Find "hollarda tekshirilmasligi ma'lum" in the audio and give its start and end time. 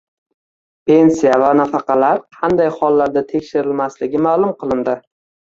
2.79-4.57